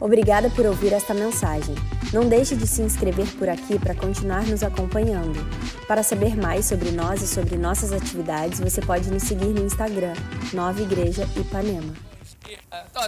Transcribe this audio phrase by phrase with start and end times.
[0.00, 1.74] Obrigada por ouvir esta mensagem.
[2.10, 5.38] Não deixe de se inscrever por aqui para continuar nos acompanhando.
[5.86, 10.14] Para saber mais sobre nós e sobre nossas atividades, você pode nos seguir no Instagram,
[10.54, 11.94] Nova Igreja Ipanema.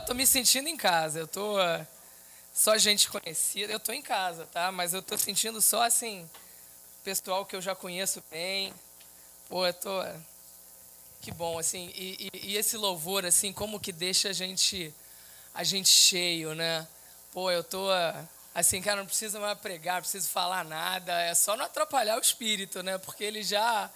[0.06, 1.21] Tô me sentindo em casa.
[1.21, 1.87] Eu tô uh,
[2.53, 3.72] só gente conhecida.
[3.72, 4.71] Eu tô em casa, tá?
[4.71, 6.29] Mas eu tô sentindo só assim
[7.03, 8.72] pessoal que eu já conheço bem.
[9.49, 10.22] Pô, eu tô uh,
[11.22, 11.90] que bom assim.
[11.97, 14.93] E, e, e esse louvor assim, como que deixa a gente
[15.54, 16.86] a gente cheio, né?
[17.32, 17.88] Pô, eu tô
[18.54, 22.20] assim, cara, não precisa mais pregar, não preciso falar nada, é só não atrapalhar o
[22.20, 22.98] espírito, né?
[22.98, 23.91] Porque ele já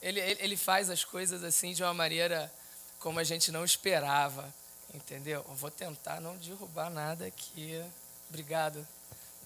[0.00, 2.52] ele, ele faz as coisas assim de uma maneira
[2.98, 4.52] como a gente não esperava,
[4.94, 5.44] entendeu?
[5.48, 7.82] Eu vou tentar não derrubar nada aqui.
[8.28, 8.86] Obrigado,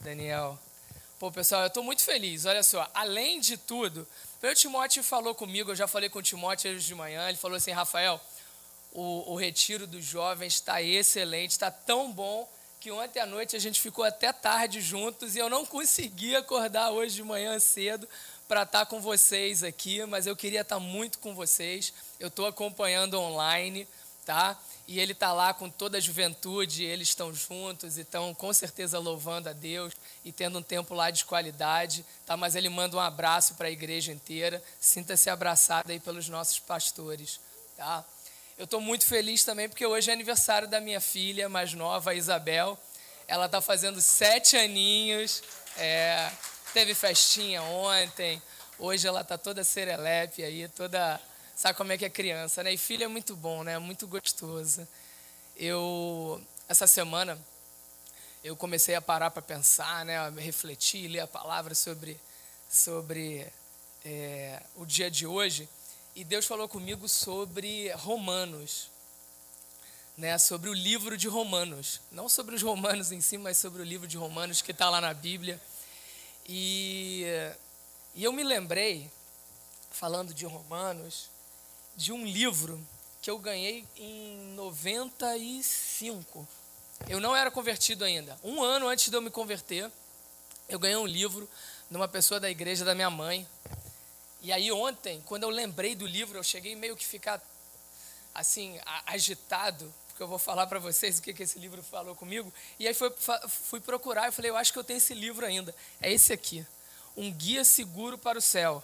[0.01, 0.59] Daniel.
[1.19, 2.47] Pô, pessoal, eu estou muito feliz.
[2.47, 4.07] Olha só, além de tudo,
[4.43, 7.57] o Timóteo falou comigo, eu já falei com o Timóteo hoje de manhã, ele falou
[7.57, 8.21] assim, Rafael,
[8.93, 13.61] o, o retiro dos jovens está excelente, está tão bom que ontem à noite a
[13.61, 18.09] gente ficou até tarde juntos e eu não consegui acordar hoje de manhã cedo
[18.49, 21.93] para estar tá com vocês aqui, mas eu queria estar tá muito com vocês.
[22.19, 23.87] Eu estou acompanhando online,
[24.27, 24.61] tá?
[24.87, 28.99] E ele está lá com toda a juventude, eles estão juntos e estão com certeza
[28.99, 32.37] louvando a Deus e tendo um tempo lá de qualidade, tá?
[32.37, 34.63] Mas ele manda um abraço para a igreja inteira.
[34.81, 37.41] Sinta-se abraçado aí pelos nossos pastores,
[37.77, 38.05] tá?
[38.63, 42.15] Eu estou muito feliz também porque hoje é aniversário da minha filha mais nova, a
[42.15, 42.79] Isabel.
[43.27, 45.43] Ela está fazendo sete aninhos.
[45.77, 46.31] É,
[46.73, 48.41] teve festinha ontem.
[48.79, 51.21] Hoje ela está toda serelepe aí, toda.
[51.57, 52.73] Sabe como é que é criança, né?
[52.73, 53.81] E filha é muito bom, né?
[53.81, 54.87] Muito gostoso.
[55.57, 57.37] Eu, essa semana,
[58.45, 60.31] eu comecei a parar para pensar, né?
[60.39, 62.17] Refletir, ler a palavra sobre,
[62.71, 63.45] sobre
[64.05, 65.69] é, o dia de hoje
[66.15, 68.91] e Deus falou comigo sobre Romanos,
[70.17, 73.85] né, sobre o livro de Romanos, não sobre os romanos em si, mas sobre o
[73.85, 75.59] livro de Romanos que está lá na Bíblia.
[76.47, 77.25] E,
[78.15, 79.11] e eu me lembrei,
[79.91, 81.31] falando de Romanos,
[81.97, 82.79] de um livro
[83.23, 86.47] que eu ganhei em 95.
[87.09, 88.39] Eu não era convertido ainda.
[88.45, 89.91] Um ano antes de eu me converter,
[90.69, 91.49] eu ganhei um livro
[91.91, 93.47] de uma pessoa da igreja da minha mãe,
[94.43, 97.41] e aí ontem, quando eu lembrei do livro, eu cheguei meio que ficar
[98.35, 98.77] assim
[99.07, 102.53] agitado, porque eu vou falar para vocês o que, que esse livro falou comigo.
[102.77, 102.95] E aí
[103.49, 105.73] fui procurar e falei, eu acho que eu tenho esse livro ainda.
[106.01, 106.67] É esse aqui,
[107.17, 108.83] Um Guia Seguro para o Céu.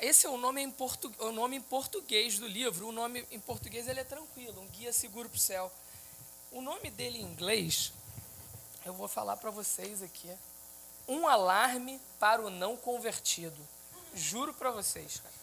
[0.00, 0.74] Esse é o nome em,
[1.20, 2.88] o nome em português do livro.
[2.88, 5.72] O nome em português ele é tranquilo, Um Guia Seguro para o Céu.
[6.50, 7.92] O nome dele em inglês,
[8.84, 10.30] eu vou falar para vocês aqui.
[11.06, 13.75] Um alarme para o não convertido.
[14.16, 15.34] Juro para vocês, cara.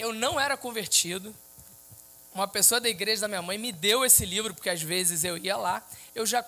[0.00, 1.34] Eu não era convertido.
[2.34, 5.36] Uma pessoa da igreja da minha mãe me deu esse livro, porque às vezes eu
[5.36, 5.86] ia lá.
[6.14, 6.44] Eu já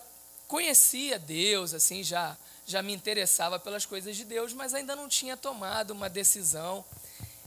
[0.49, 5.37] conhecia Deus, assim, já, já me interessava pelas coisas de Deus, mas ainda não tinha
[5.37, 6.84] tomado uma decisão.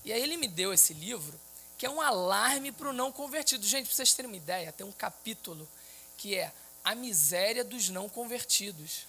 [0.06, 1.38] E aí ele me deu esse livro,
[1.78, 3.66] que é um alarme para o não convertido.
[3.66, 5.68] Gente, para vocês terem uma ideia, tem um capítulo
[6.16, 6.52] que é
[6.84, 9.08] a miséria dos não convertidos.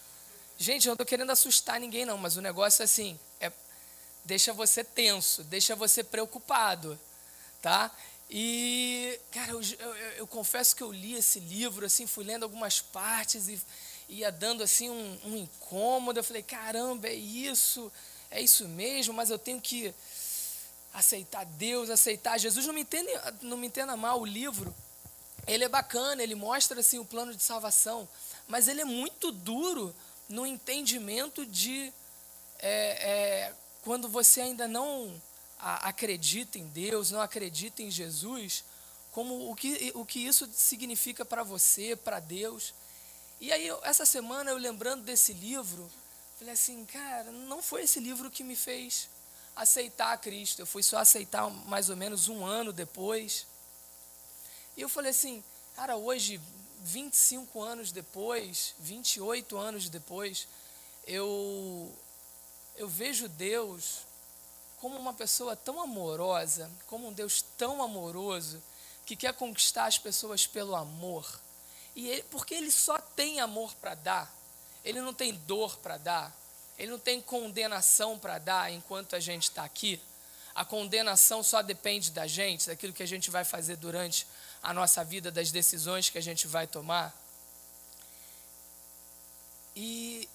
[0.59, 3.19] Gente, eu não estou querendo assustar ninguém, não, mas o negócio é assim:
[4.25, 6.99] deixa você tenso, deixa você preocupado,
[7.61, 7.91] tá?
[8.31, 12.81] E, cara, eu, eu, eu, confesso que eu li esse livro, assim, fui lendo algumas
[12.81, 13.61] partes e
[14.09, 16.21] ia dando, assim, um, um incômodo.
[16.21, 17.91] Eu falei, caramba, é isso,
[18.31, 19.93] é isso mesmo, mas eu tenho que
[20.95, 22.67] aceitar Deus, aceitar Jesus.
[22.67, 24.73] Não me entenda, não me entenda mal, o livro,
[25.45, 28.09] ele é bacana, ele mostra, assim, o plano de salvação,
[28.47, 29.95] mas ele é muito duro
[30.29, 31.93] no entendimento de
[32.61, 33.53] é, é,
[33.83, 35.21] quando você ainda não
[35.59, 38.65] acredita em Deus, não acredita em Jesus,
[39.13, 42.75] como o que, o que isso significa para você, para Deus.
[43.41, 45.91] E aí, essa semana, eu lembrando desse livro,
[46.39, 49.09] falei assim, cara, não foi esse livro que me fez
[49.57, 50.61] aceitar a Cristo.
[50.61, 53.47] Eu fui só aceitar mais ou menos um ano depois.
[54.77, 55.43] E eu falei assim,
[55.75, 56.41] cara, hoje,
[56.83, 60.47] 25 anos depois, 28 anos depois,
[61.07, 61.93] eu
[62.81, 64.07] eu vejo Deus
[64.79, 68.63] como uma pessoa tão amorosa, como um Deus tão amoroso,
[69.05, 71.29] que quer conquistar as pessoas pelo amor.
[71.95, 74.35] E ele, porque ele só tem amor para dar,
[74.83, 76.35] ele não tem dor para dar,
[76.79, 80.01] ele não tem condenação para dar enquanto a gente está aqui.
[80.55, 84.27] A condenação só depende da gente, daquilo que a gente vai fazer durante
[84.63, 87.15] a nossa vida, das decisões que a gente vai tomar.
[89.77, 90.27] E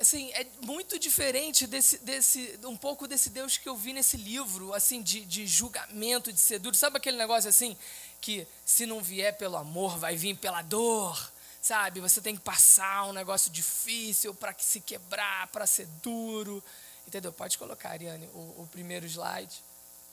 [0.00, 4.74] assim, é muito diferente desse, desse, um pouco desse Deus que eu vi nesse livro,
[4.74, 6.76] assim, de, de julgamento, de ser duro.
[6.76, 7.76] Sabe aquele negócio assim,
[8.20, 11.32] que se não vier pelo amor, vai vir pela dor,
[11.62, 16.62] sabe, você tem que passar um negócio difícil para que se quebrar, para ser duro.
[17.06, 17.32] Entendeu?
[17.32, 19.62] Pode colocar, Ariane, o, o primeiro slide.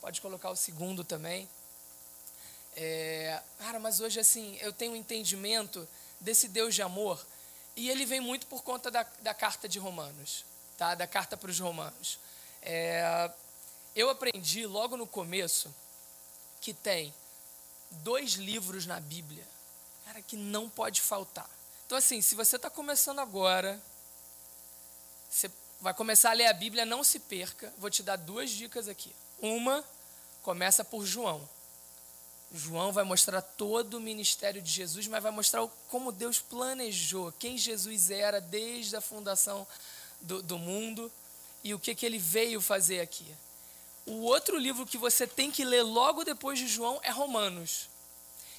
[0.00, 1.48] Pode colocar o segundo também.
[2.76, 5.86] É, cara, mas hoje assim, eu tenho um entendimento
[6.20, 7.24] desse Deus de amor
[7.76, 10.44] e ele vem muito por conta da, da carta de Romanos,
[10.76, 10.94] tá?
[10.94, 12.18] Da carta para os Romanos.
[12.62, 13.30] É,
[13.94, 15.74] eu aprendi logo no começo
[16.60, 17.14] que tem
[17.90, 19.46] dois livros na Bíblia,
[20.04, 21.48] cara, que não pode faltar.
[21.86, 23.80] Então, assim, se você está começando agora,
[25.28, 25.50] você
[25.80, 27.72] vai começar a ler a Bíblia, não se perca.
[27.78, 29.14] Vou te dar duas dicas aqui.
[29.40, 29.84] Uma,
[30.42, 31.46] começa por João.
[32.52, 37.58] João vai mostrar todo o ministério de Jesus, mas vai mostrar como Deus planejou, quem
[37.58, 39.66] Jesus era desde a fundação
[40.20, 41.10] do, do mundo
[41.62, 43.26] e o que, que ele veio fazer aqui.
[44.06, 47.88] O outro livro que você tem que ler logo depois de João é Romanos.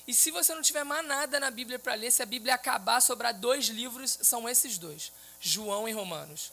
[0.08, 3.02] E se você não tiver mais nada na Bíblia para ler, se a Bíblia acabar,
[3.02, 6.52] sobrar dois livros, são esses dois: João e Romanos.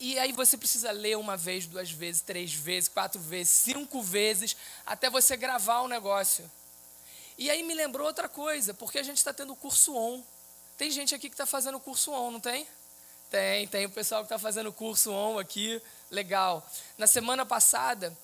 [0.00, 4.56] E aí você precisa ler uma vez, duas vezes, três vezes, quatro vezes, cinco vezes,
[4.86, 6.50] até você gravar o negócio.
[7.36, 10.22] E aí me lembrou outra coisa, porque a gente está tendo curso on.
[10.78, 12.66] Tem gente aqui que está fazendo curso on, não tem?
[13.30, 15.80] Tem, tem o pessoal que está fazendo curso on aqui,
[16.10, 16.66] legal.
[16.96, 18.16] Na semana passada,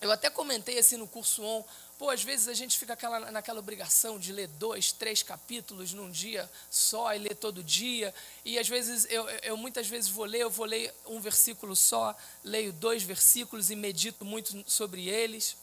[0.00, 1.62] eu até comentei assim no curso on,
[2.00, 6.10] Pô, às vezes a gente fica aquela, naquela obrigação de ler dois, três capítulos num
[6.10, 8.14] dia só e ler todo dia.
[8.42, 12.16] E às vezes eu, eu muitas vezes vou ler, eu vou ler um versículo só,
[12.42, 15.58] leio dois versículos e medito muito sobre eles.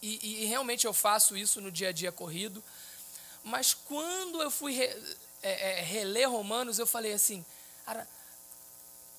[0.00, 2.64] E, e realmente eu faço isso no dia a dia corrido.
[3.44, 4.84] Mas quando eu fui re,
[5.42, 7.44] é, é, reler Romanos, eu falei assim,
[7.84, 8.08] cara,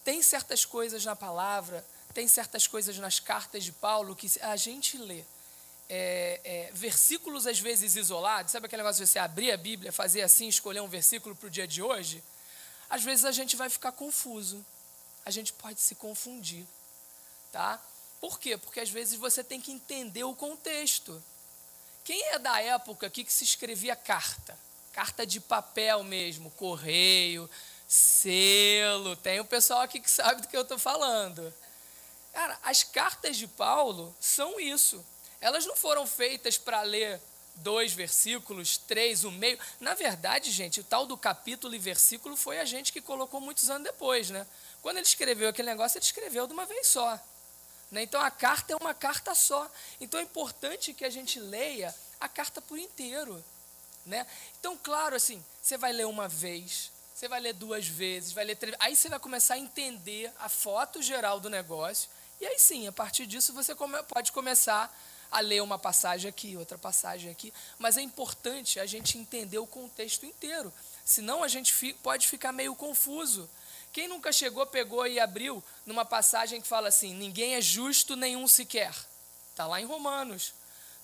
[0.03, 4.97] tem certas coisas na palavra, tem certas coisas nas cartas de Paulo que a gente
[4.97, 5.23] lê
[5.89, 10.21] é, é, versículos às vezes isolados, sabe aquele negócio de você abrir a Bíblia, fazer
[10.21, 12.23] assim, escolher um versículo para o dia de hoje?
[12.89, 14.65] Às vezes a gente vai ficar confuso,
[15.25, 16.65] a gente pode se confundir,
[17.51, 17.81] tá?
[18.19, 18.57] Por quê?
[18.57, 21.21] Porque às vezes você tem que entender o contexto.
[22.03, 24.57] Quem é da época aqui que se escrevia carta?
[24.93, 27.49] Carta de papel mesmo, correio,
[27.87, 29.15] selo.
[29.15, 31.53] Tem o pessoal aqui que sabe do que eu estou falando.
[32.31, 35.03] Cara, as cartas de Paulo são isso
[35.43, 37.21] elas não foram feitas para ler
[37.55, 39.59] dois versículos, três, o meio.
[39.77, 43.69] Na verdade, gente, o tal do capítulo e versículo foi a gente que colocou muitos
[43.69, 44.47] anos depois, né?
[44.81, 47.19] Quando ele escreveu aquele negócio, ele escreveu de uma vez só.
[47.91, 48.03] Né?
[48.03, 49.69] Então a carta é uma carta só.
[49.99, 53.43] Então é importante que a gente leia a carta por inteiro.
[54.05, 54.25] Né?
[54.61, 58.55] Então, claro, assim, você vai ler uma vez, você vai ler duas vezes, vai ler
[58.55, 58.77] três.
[58.79, 62.09] Aí você vai começar a entender a foto geral do negócio.
[62.39, 63.75] E aí sim, a partir disso você
[64.07, 64.89] pode começar
[65.33, 69.65] a ler uma passagem aqui, outra passagem aqui, mas é importante a gente entender o
[69.65, 70.71] contexto inteiro,
[71.03, 73.49] senão a gente pode ficar meio confuso.
[73.91, 78.47] Quem nunca chegou, pegou e abriu numa passagem que fala assim: ninguém é justo, nenhum
[78.47, 78.93] sequer.
[79.49, 80.53] Está lá em Romanos.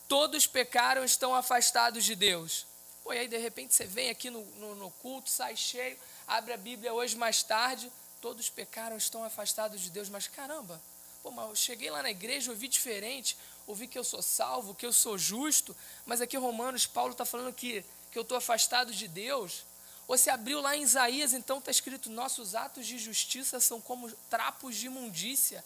[0.08, 2.68] Todos pecaram, estão afastados de Deus.
[3.04, 5.98] Pô, e aí de repente você vem aqui no, no, no culto, sai cheio,
[6.28, 7.92] abre a Bíblia hoje mais tarde.
[8.22, 10.10] Todos pecaram, estão afastados de Deus.
[10.10, 10.80] Mas caramba,
[11.24, 13.36] pô, mas eu cheguei lá na igreja, ouvi diferente
[13.70, 17.54] ouvir que eu sou salvo, que eu sou justo, mas aqui Romanos, Paulo está falando
[17.54, 19.64] que, que eu estou afastado de Deus.
[20.08, 24.12] Ou se abriu lá em Isaías, então está escrito: nossos atos de justiça são como
[24.28, 25.64] trapos de imundícia.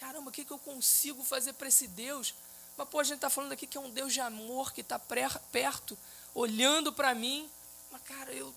[0.00, 2.34] Caramba, o que, que eu consigo fazer para esse Deus?
[2.76, 4.98] Mas, pô, a gente está falando aqui que é um Deus de amor, que está
[4.98, 5.96] perto,
[6.34, 7.48] olhando para mim.
[7.92, 8.52] Mas, cara, eu,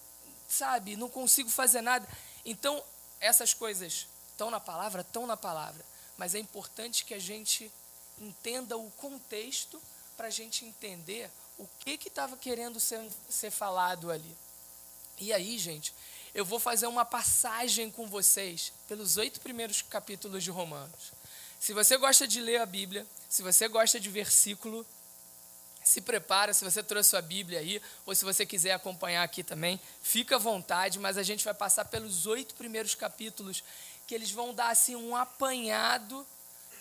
[0.50, 2.08] sabe, não consigo fazer nada.
[2.44, 2.84] Então,
[3.20, 5.86] essas coisas estão na palavra, estão na palavra.
[6.18, 7.72] Mas é importante que a gente
[8.20, 9.82] entenda o contexto
[10.16, 14.36] para a gente entender o que estava querendo ser, ser falado ali.
[15.20, 15.94] E aí, gente,
[16.34, 21.12] eu vou fazer uma passagem com vocês pelos oito primeiros capítulos de Romanos.
[21.60, 24.86] Se você gosta de ler a Bíblia, se você gosta de versículo,
[25.84, 29.80] se prepara, se você trouxe sua Bíblia aí, ou se você quiser acompanhar aqui também,
[30.02, 33.64] fica à vontade, mas a gente vai passar pelos oito primeiros capítulos,
[34.06, 36.26] que eles vão dar assim um apanhado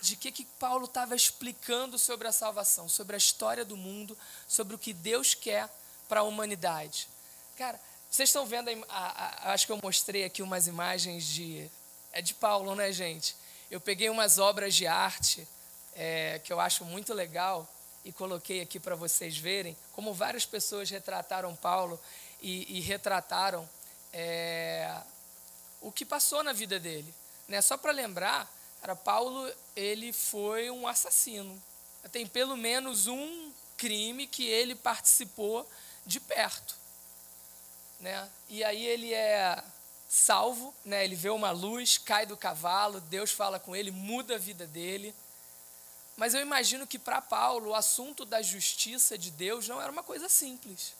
[0.06, 4.74] de que, que Paulo estava explicando sobre a salvação, sobre a história do mundo, sobre
[4.74, 5.68] o que Deus quer
[6.08, 7.08] para a humanidade.
[7.56, 11.68] Cara, vocês estão vendo, a, a, acho que eu mostrei aqui umas imagens de.
[12.12, 13.36] É de Paulo, né, gente?
[13.70, 15.46] Eu peguei umas obras de arte
[15.94, 17.68] é, que eu acho muito legal
[18.04, 22.00] e coloquei aqui para vocês verem como várias pessoas retrataram Paulo
[22.40, 23.68] e, e retrataram
[24.12, 24.96] é,
[25.80, 27.12] o que passou na vida dele.
[27.48, 27.60] Né?
[27.60, 28.50] Só para lembrar,
[28.86, 31.60] Cara, Paulo, ele foi um assassino.
[32.12, 35.68] Tem pelo menos um crime que ele participou
[36.06, 36.76] de perto.
[37.98, 38.30] né?
[38.48, 39.60] E aí ele é
[40.08, 41.04] salvo, né?
[41.04, 45.12] Ele vê uma luz, cai do cavalo, Deus fala com ele, muda a vida dele.
[46.16, 50.04] Mas eu imagino que para Paulo o assunto da justiça de Deus não era uma
[50.04, 50.94] coisa simples,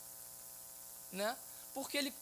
[1.13, 1.37] né?
[1.73, 2.13] Porque ele,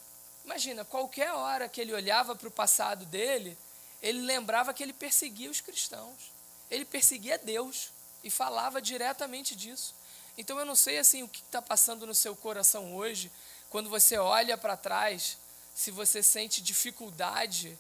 [0.45, 3.57] imagina, qualquer hora que ele olhava para o passado dele,
[4.05, 6.31] ele lembrava que ele perseguia os cristãos,
[6.71, 7.89] ele perseguia Deus
[8.23, 9.95] e falava diretamente disso.
[10.37, 13.33] Então eu não sei assim o que está passando no seu coração hoje,
[13.71, 15.39] quando você olha para trás,
[15.75, 17.79] se você sente dificuldade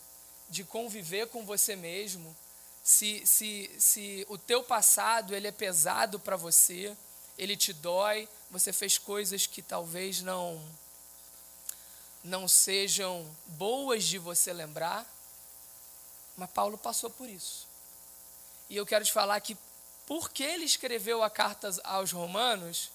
[0.49, 2.35] de conviver com você mesmo,
[2.83, 6.97] se, se, se o teu passado ele é pesado para você,
[7.37, 10.59] ele te dói, você fez coisas que talvez não
[12.23, 15.07] não sejam boas de você lembrar,
[16.37, 17.67] mas Paulo passou por isso.
[18.69, 19.57] E eu quero te falar que
[20.07, 22.91] porque ele escreveu a carta aos Romanos,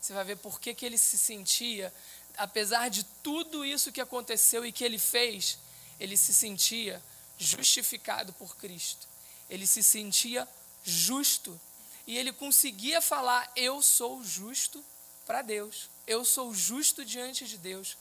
[0.00, 1.92] você vai ver por que, que ele se sentia,
[2.36, 5.58] apesar de tudo isso que aconteceu e que ele fez,
[5.98, 7.02] ele se sentia
[7.38, 9.06] justificado por Cristo.
[9.48, 10.48] Ele se sentia
[10.84, 11.60] justo.
[12.06, 14.84] E ele conseguia falar: Eu sou justo
[15.26, 15.88] para Deus.
[16.06, 17.96] Eu sou justo diante de Deus.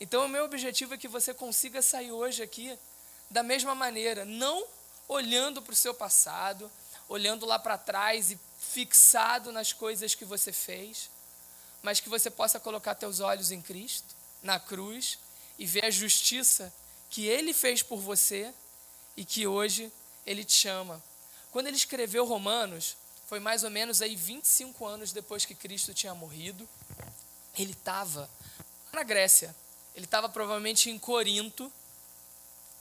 [0.00, 2.76] Então, o meu objetivo é que você consiga sair hoje aqui
[3.32, 4.64] da mesma maneira, não
[5.08, 6.70] olhando para o seu passado,
[7.08, 11.10] olhando lá para trás e fixado nas coisas que você fez,
[11.82, 15.18] mas que você possa colocar teus olhos em Cristo, na cruz,
[15.58, 16.72] e ver a justiça
[17.10, 18.52] que Ele fez por você
[19.16, 19.90] e que hoje
[20.26, 21.02] Ele te chama.
[21.50, 22.96] Quando ele escreveu Romanos,
[23.26, 26.68] foi mais ou menos aí 25 anos depois que Cristo tinha morrido.
[27.58, 28.28] Ele estava
[28.92, 29.54] na Grécia,
[29.94, 31.70] ele estava provavelmente em Corinto,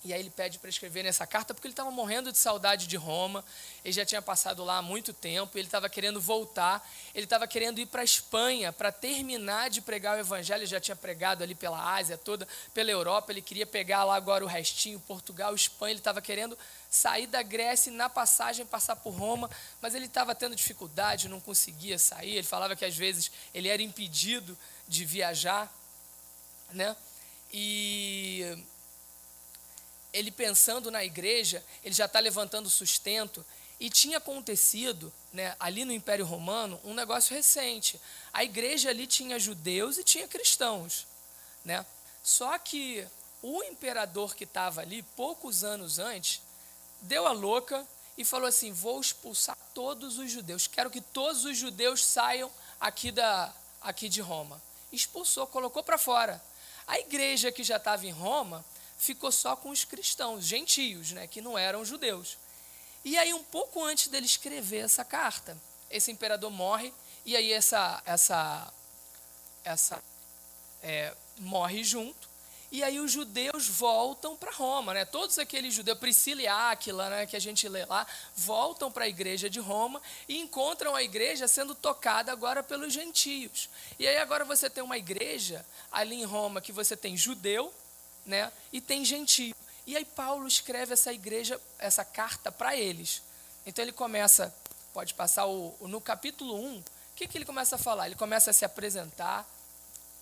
[0.04, 2.98] e aí ele pede para escrever nessa carta porque ele estava morrendo de saudade de
[2.98, 3.46] Roma.
[3.86, 5.56] Ele já tinha passado lá há muito tempo.
[5.56, 6.88] Ele estava querendo voltar.
[7.14, 10.62] Ele estava querendo ir para a Espanha para terminar de pregar o evangelho.
[10.62, 13.32] Ele já tinha pregado ali pela Ásia toda, pela Europa.
[13.32, 15.92] Ele queria pegar lá agora o restinho, Portugal, Espanha.
[15.92, 16.58] Ele estava querendo
[16.90, 21.40] sair da Grécia e na passagem passar por Roma, mas ele estava tendo dificuldade, não
[21.40, 22.38] conseguia sair.
[22.38, 25.72] Ele falava que às vezes ele era impedido de viajar,
[26.72, 26.96] né?
[27.54, 28.58] E
[30.14, 33.46] ele pensando na igreja, ele já está levantando sustento.
[33.80, 38.00] E tinha acontecido, né, ali no Império Romano, um negócio recente.
[38.32, 41.08] A igreja ali tinha judeus e tinha cristãos.
[41.66, 41.84] Né?
[42.24, 43.08] Só que
[43.42, 46.42] o imperador que estava ali, poucos anos antes,
[47.02, 47.88] deu a louca
[48.18, 53.12] e falou assim: Vou expulsar todos os judeus, quero que todos os judeus saiam aqui,
[53.12, 54.62] da, aqui de Roma.
[54.92, 56.44] Expulsou, colocou para fora.
[56.86, 58.64] A igreja que já estava em Roma
[59.02, 62.38] ficou só com os cristãos, gentios, né, que não eram judeus.
[63.04, 65.58] E aí, um pouco antes dele escrever essa carta,
[65.90, 66.94] esse imperador morre,
[67.26, 68.72] e aí essa, essa,
[69.64, 70.04] essa
[70.84, 72.30] é, morre junto.
[72.72, 75.04] E aí os judeus voltam para Roma, né?
[75.04, 78.06] Todos aqueles judeus, Priscila e Áquila, né, que a gente lê lá,
[78.36, 83.68] voltam para a igreja de Roma e encontram a igreja sendo tocada agora pelos gentios.
[83.98, 87.74] E aí agora você tem uma igreja ali em Roma que você tem judeu,
[88.26, 88.52] né?
[88.72, 89.56] E tem gentio.
[89.86, 93.22] E aí Paulo escreve essa igreja, essa carta para eles.
[93.66, 94.54] Então ele começa,
[94.94, 96.84] pode passar o, no capítulo 1, o
[97.16, 98.08] que, que ele começa a falar?
[98.08, 99.48] Ele começa a se apresentar,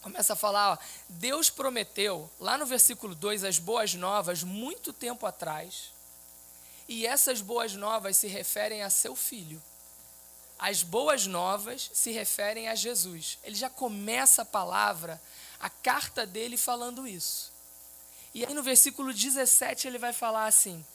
[0.02, 0.78] começa a falar, ó,
[1.08, 5.92] Deus prometeu, lá no versículo 2, as boas novas, muito tempo atrás.
[6.88, 9.62] E essas boas novas se referem a seu filho.
[10.58, 13.38] As boas novas se referem a Jesus.
[13.44, 15.22] Ele já começa a palavra,
[15.60, 17.49] a carta dele falando isso.
[18.34, 20.86] E aí no versículo 17 ele vai falar assim: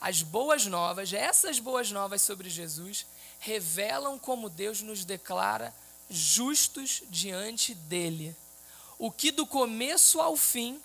[0.00, 3.06] as boas novas, essas boas novas sobre Jesus,
[3.38, 5.74] revelam como Deus nos declara
[6.08, 8.34] justos diante dele.
[8.98, 10.80] O que do começo ao fim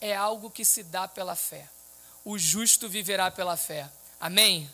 [0.00, 1.68] é algo que se dá pela fé.
[2.24, 3.90] O justo viverá pela fé.
[4.18, 4.70] Amém?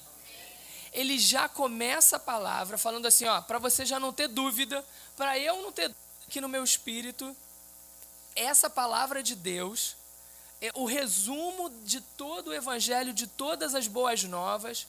[0.93, 4.85] Ele já começa a palavra falando assim, ó, para você já não ter dúvida,
[5.17, 5.95] para eu não ter
[6.27, 7.37] aqui no meu espírito,
[8.35, 9.97] essa palavra de Deus
[10.75, 14.87] o resumo de todo o evangelho, de todas as boas novas,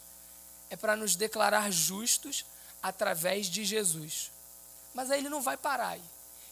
[0.70, 2.46] é para nos declarar justos
[2.82, 4.32] através de Jesus.
[4.94, 6.04] Mas aí ele não vai parar aí.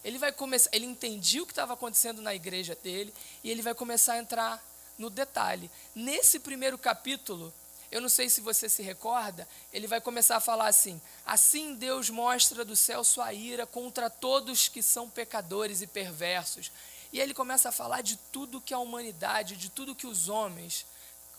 [0.03, 3.73] Ele vai começar, ele entendia o que estava acontecendo na igreja dele e ele vai
[3.73, 4.63] começar a entrar
[4.97, 5.69] no detalhe.
[5.95, 7.53] Nesse primeiro capítulo,
[7.91, 12.09] eu não sei se você se recorda, ele vai começar a falar assim: Assim Deus
[12.09, 16.71] mostra do céu sua ira contra todos que são pecadores e perversos
[17.11, 20.85] e ele começa a falar de tudo que a humanidade, de tudo que os homens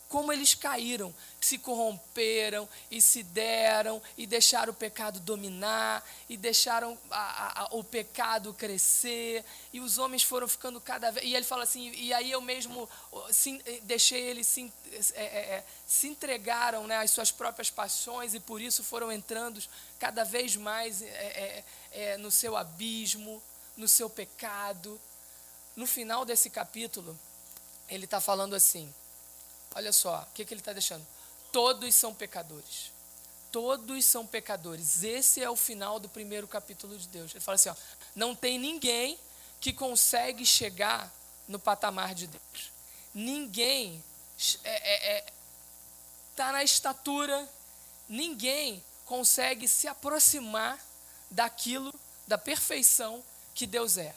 [0.08, 6.96] como eles caíram, se corromperam e se deram e deixaram o pecado dominar e deixaram
[7.11, 11.26] a, a, o pecado crescer e os homens foram ficando cada vez.
[11.26, 12.88] E ele fala assim: e aí eu mesmo
[13.30, 14.73] se, deixei eles se,
[15.14, 19.61] é, é, se entregaram né, às suas próprias paixões e por isso foram entrando
[19.99, 23.42] cada vez mais é no seu abismo,
[23.76, 25.00] no seu pecado.
[25.76, 27.16] No final desse capítulo,
[27.88, 28.92] ele está falando assim
[29.76, 31.06] Olha só, o que, que ele está deixando?
[31.52, 32.90] Todos são pecadores.
[33.52, 35.02] Todos são pecadores.
[35.04, 37.33] Esse é o final do primeiro capítulo de Deus.
[37.33, 37.75] Ele fala assim: ó,
[38.14, 39.18] não tem ninguém
[39.61, 41.12] que consegue chegar
[41.47, 42.73] no patamar de Deus.
[43.12, 44.02] Ninguém
[44.35, 45.26] está é, é, é,
[46.35, 47.47] tá na estatura,
[48.09, 50.83] ninguém consegue se aproximar
[51.30, 51.95] daquilo,
[52.26, 53.23] da perfeição
[53.54, 54.14] que Deus é.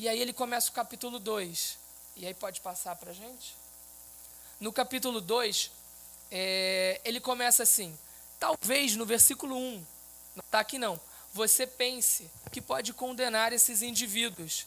[0.00, 1.78] E aí ele começa o capítulo 2.
[2.16, 3.54] E aí pode passar para a gente?
[4.58, 5.70] no capítulo 2,
[6.30, 7.98] é, ele começa assim:
[8.38, 9.86] talvez no versículo 1,
[10.36, 11.00] não está aqui não,
[11.34, 14.66] você pense que pode condenar esses indivíduos,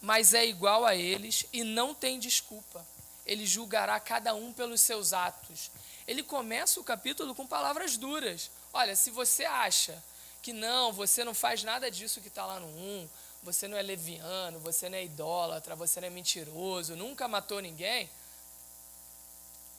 [0.00, 2.84] mas é igual a eles e não tem desculpa.
[3.26, 5.70] Ele julgará cada um pelos seus atos.
[6.06, 8.50] Ele começa o capítulo com palavras duras.
[8.72, 10.02] Olha, se você acha
[10.40, 13.08] que não, você não faz nada disso que está lá no 1,
[13.52, 18.08] você não é leviano, você não é idólatra, você não é mentiroso, nunca matou ninguém,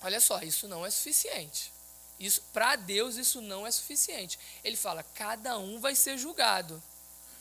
[0.02, 1.72] Olha só, isso não é suficiente.
[2.20, 4.40] Isso para Deus isso não é suficiente.
[4.64, 6.82] Ele fala: cada um vai ser julgado,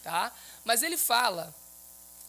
[0.02, 0.32] tá?
[0.64, 1.54] Mas ele fala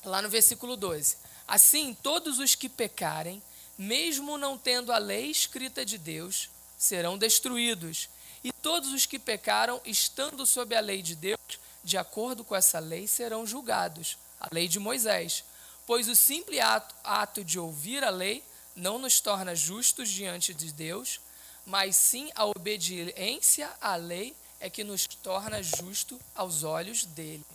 [0.04, 3.42] lá no versículo 12: Assim, todos os que pecarem,
[3.78, 8.10] mesmo não tendo a lei escrita de Deus, serão destruídos.
[8.44, 11.59] E todos os que pecaram, estando sob a lei de Deus,
[11.90, 14.18] de acordo com essa lei, serão julgados.
[14.40, 15.44] A lei de Moisés.
[15.88, 18.44] Pois o simples ato, ato de ouvir a lei
[18.76, 21.20] não nos torna justos diante de Deus,
[21.66, 27.46] mas sim a obediência à lei é que nos torna justo aos olhos dele.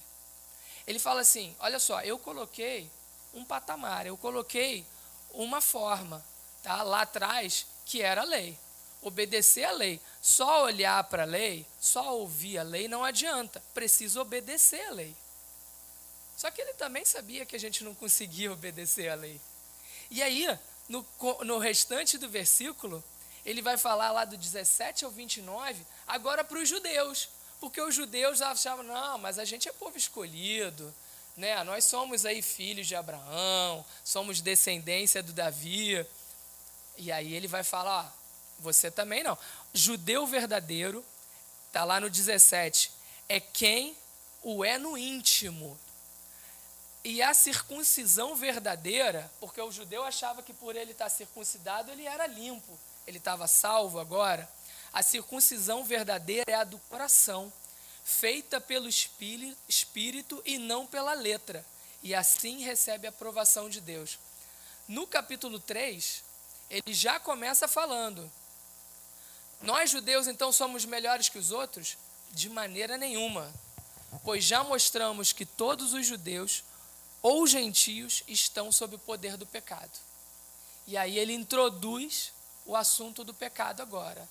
[0.85, 2.91] Ele fala assim: olha só, eu coloquei
[3.33, 4.85] um patamar, eu coloquei
[5.31, 6.23] uma forma,
[6.61, 6.83] tá?
[6.83, 8.59] Lá atrás que era a lei.
[9.05, 10.01] Obedecer a lei.
[10.21, 13.63] Só olhar para a lei, só ouvir a lei não adianta.
[13.73, 15.15] Precisa obedecer a lei.
[16.37, 19.41] Só que ele também sabia que a gente não conseguia obedecer a lei.
[20.11, 20.49] E aí,
[20.89, 21.07] no,
[21.45, 23.05] no restante do versículo,
[23.45, 27.29] ele vai falar lá do 17 ao 29, agora para os judeus.
[27.61, 30.93] Porque os judeus achavam, não, mas a gente é povo escolhido,
[31.37, 31.63] né?
[31.65, 36.05] Nós somos aí filhos de Abraão, somos descendência do Davi.
[36.97, 38.24] E aí ele vai falar, ó,
[38.59, 39.37] você também não.
[39.73, 41.05] Judeu verdadeiro,
[41.73, 42.91] tá lá no 17,
[43.29, 43.97] é quem
[44.43, 45.79] o é no íntimo.
[47.03, 52.27] E a circuncisão verdadeira, porque o judeu achava que por ele estar circuncidado ele era
[52.27, 54.49] limpo, ele estava salvo agora.
[54.93, 57.53] A circuncisão verdadeira é a do coração,
[58.05, 61.65] feita pelo espírito e não pela letra,
[62.03, 64.19] e assim recebe a aprovação de Deus.
[64.87, 66.23] No capítulo 3,
[66.71, 68.31] ele já começa falando:
[69.63, 71.97] Nós judeus então somos melhores que os outros?
[72.31, 73.53] De maneira nenhuma,
[74.25, 76.65] pois já mostramos que todos os judeus
[77.23, 79.99] ou gentios estão sob o poder do pecado.
[80.87, 82.33] E aí ele introduz
[82.67, 84.29] o assunto do pecado agora.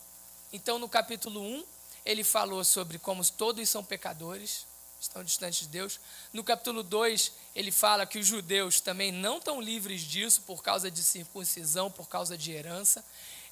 [0.52, 1.66] Então, no capítulo 1,
[2.06, 4.66] ele falou sobre como todos são pecadores,
[5.02, 6.00] estão distantes de Deus.
[6.32, 10.92] No capítulo 2, ele fala que os judeus também não estão livres disso por causa
[10.92, 13.04] de circuncisão, por causa de herança.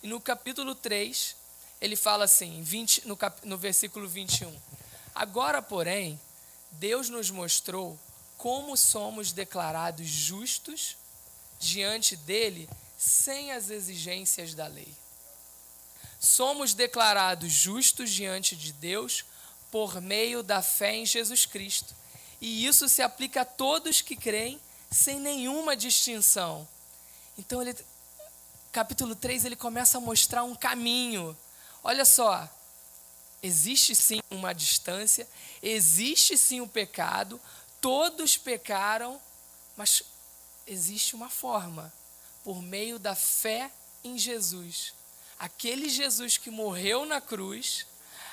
[0.03, 1.35] E no capítulo 3,
[1.81, 4.55] ele fala assim, 20, no, cap, no versículo 21.
[5.13, 6.19] Agora, porém,
[6.73, 7.99] Deus nos mostrou
[8.37, 10.95] como somos declarados justos
[11.59, 14.93] diante dele sem as exigências da lei.
[16.19, 19.25] Somos declarados justos diante de Deus
[19.71, 21.95] por meio da fé em Jesus Cristo.
[22.39, 24.59] E isso se aplica a todos que creem
[24.91, 26.67] sem nenhuma distinção.
[27.37, 27.75] Então, ele,
[28.71, 31.35] capítulo 3, ele começa a mostrar um caminho.
[31.83, 32.47] Olha só,
[33.41, 35.27] existe sim uma distância,
[35.61, 37.39] existe sim o pecado,
[37.81, 39.19] Todos pecaram,
[39.75, 40.03] mas
[40.67, 41.91] existe uma forma
[42.43, 43.71] por meio da fé
[44.03, 44.93] em Jesus.
[45.39, 47.87] Aquele Jesus que morreu na cruz,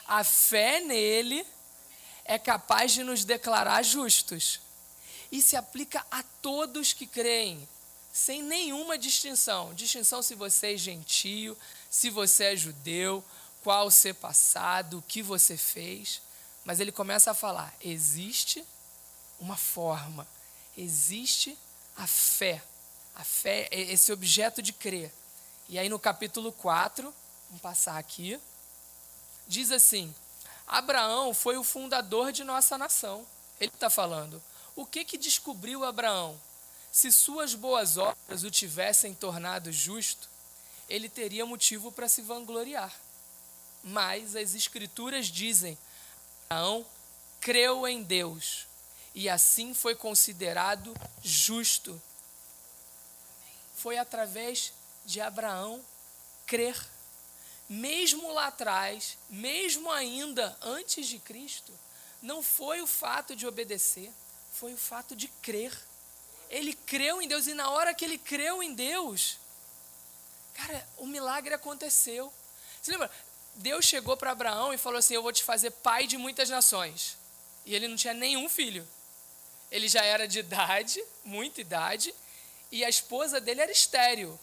[0.06, 1.46] a fé nele
[2.26, 4.60] é capaz de nos declarar justos.
[5.32, 7.66] E se aplica a todos que creem,
[8.12, 9.72] sem nenhuma distinção.
[9.72, 11.56] Distinção se você é gentio,
[11.88, 13.24] se você é judeu,
[13.62, 16.22] qual o seu passado, o que você fez.
[16.64, 18.64] Mas ele começa a falar: existe
[19.40, 20.26] uma forma.
[20.76, 21.58] Existe
[21.96, 22.62] a fé.
[23.14, 25.12] A fé é esse objeto de crer.
[25.68, 27.12] E aí no capítulo 4,
[27.48, 28.40] vamos passar aqui,
[29.46, 30.14] diz assim:
[30.66, 33.26] Abraão foi o fundador de nossa nação.
[33.60, 34.42] Ele está falando.
[34.76, 36.40] O que que descobriu Abraão?
[36.92, 40.28] Se suas boas obras o tivessem tornado justo,
[40.88, 42.94] ele teria motivo para se vangloriar.
[43.88, 45.78] Mas as Escrituras dizem:
[46.50, 46.86] Abraão
[47.40, 48.66] creu em Deus
[49.14, 52.00] e assim foi considerado justo.
[53.76, 54.72] Foi através
[55.06, 55.82] de Abraão
[56.46, 56.76] crer.
[57.68, 61.72] Mesmo lá atrás, mesmo ainda antes de Cristo,
[62.20, 64.10] não foi o fato de obedecer,
[64.52, 65.72] foi o fato de crer.
[66.50, 69.38] Ele creu em Deus e na hora que ele creu em Deus,
[70.54, 72.32] cara, o milagre aconteceu.
[72.80, 73.10] Você lembra?
[73.58, 77.16] Deus chegou para Abraão e falou assim: Eu vou te fazer pai de muitas nações.
[77.66, 78.86] E ele não tinha nenhum filho.
[79.70, 82.14] Ele já era de idade, muita idade,
[82.70, 84.38] e a esposa dele era estéril.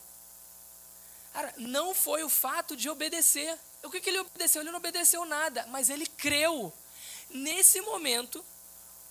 [1.33, 3.57] Cara, não foi o fato de obedecer.
[3.83, 4.61] O que, que ele obedeceu?
[4.61, 6.71] Ele não obedeceu nada, mas ele creu.
[7.29, 8.43] Nesse momento,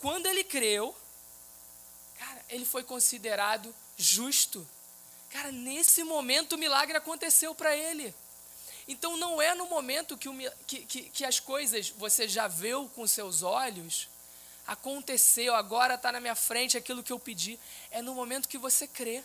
[0.01, 0.95] quando ele creu,
[2.19, 4.69] cara, ele foi considerado justo.
[5.31, 8.14] Cara, nesse momento o milagre aconteceu para ele.
[8.87, 10.29] Então não é no momento que,
[10.66, 14.09] que, que, que as coisas você já viu com seus olhos,
[14.66, 17.59] aconteceu, agora está na minha frente aquilo que eu pedi.
[17.90, 19.23] É no momento que você crê.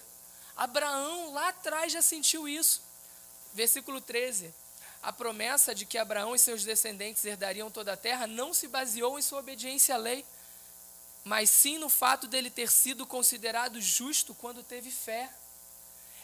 [0.55, 2.81] Abraão lá atrás já sentiu isso.
[3.53, 4.53] Versículo 13.
[5.01, 9.17] A promessa de que Abraão e seus descendentes herdariam toda a terra não se baseou
[9.17, 10.25] em sua obediência à lei,
[11.23, 15.29] mas sim no fato dele ter sido considerado justo quando teve fé.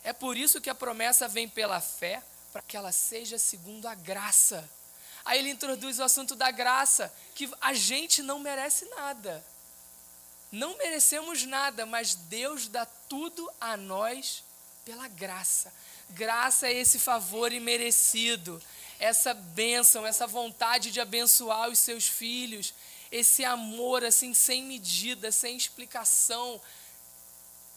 [0.03, 2.21] É por isso que a promessa vem pela fé,
[2.55, 4.63] para que ela seja segundo a graça.
[5.25, 9.45] Aí ele introduz o assunto da graça, que a gente não merece nada.
[10.53, 14.41] Não merecemos nada, mas Deus dá tudo a nós
[14.85, 15.73] pela graça.
[16.11, 18.63] Graça é esse favor imerecido,
[18.99, 22.73] essa bênção, essa vontade de abençoar os seus filhos,
[23.11, 26.61] esse amor assim sem medida, sem explicação.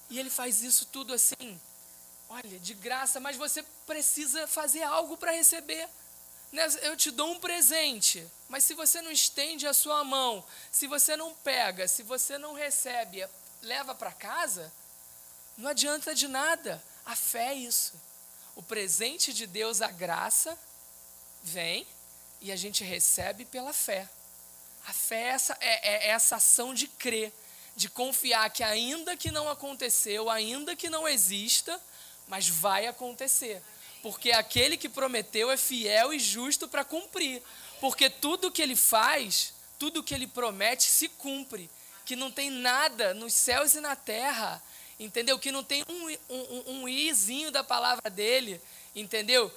[0.09, 1.61] E ele faz isso tudo assim,
[2.29, 5.89] olha, de graça, mas você precisa fazer algo para receber.
[6.53, 10.87] Né, eu te dou um presente, mas se você não estende a sua mão, se
[10.87, 13.27] você não pega, se você não recebe,
[13.63, 14.73] leva para casa,
[15.57, 16.83] não adianta de nada.
[17.05, 17.95] A fé é isso.
[18.55, 20.59] O presente de Deus, a graça,
[21.43, 21.87] vem
[22.41, 24.09] e a gente recebe pela fé.
[24.87, 27.33] A fé é essa, é, é essa ação de crer,
[27.77, 31.81] de confiar que ainda que não aconteceu, ainda que não exista,
[32.29, 33.63] mas vai acontecer
[34.03, 37.43] porque aquele que prometeu é fiel e justo para cumprir.
[37.81, 41.71] Porque tudo que ele faz, tudo que ele promete, se cumpre.
[42.05, 44.63] Que não tem nada nos céus e na terra,
[44.99, 45.39] entendeu?
[45.39, 48.61] Que não tem um, um, um izinho da palavra dele,
[48.95, 49.53] entendeu?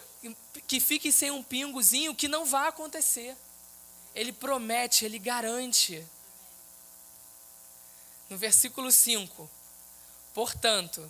[0.68, 3.36] Que fique sem um pingozinho, que não vai acontecer.
[4.14, 6.06] Ele promete, ele garante.
[8.30, 9.50] No versículo 5:
[10.34, 11.10] Portanto,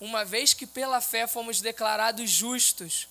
[0.00, 3.06] uma vez que pela fé fomos declarados justos,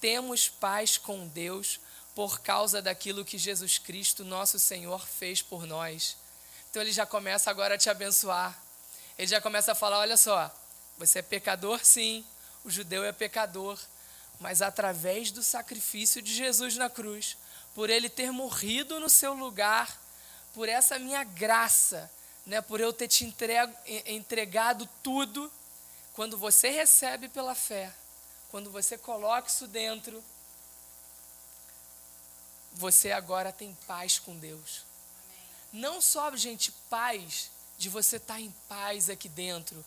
[0.00, 1.78] temos paz com Deus
[2.14, 6.16] por causa daquilo que Jesus Cristo, nosso Senhor, fez por nós.
[6.68, 8.60] Então ele já começa agora a te abençoar.
[9.16, 10.52] Ele já começa a falar: olha só,
[10.98, 12.24] você é pecador, sim,
[12.64, 13.78] o judeu é pecador,
[14.40, 17.36] mas através do sacrifício de Jesus na cruz,
[17.74, 19.96] por ele ter morrido no seu lugar,
[20.52, 22.10] por essa minha graça,
[22.44, 23.24] né, por eu ter te
[24.06, 25.50] entregado tudo
[26.14, 27.92] quando você recebe pela fé,
[28.50, 30.22] quando você coloca isso dentro,
[32.74, 34.84] você agora tem paz com Deus.
[35.72, 39.82] Não só, gente, paz de você estar tá em paz aqui dentro,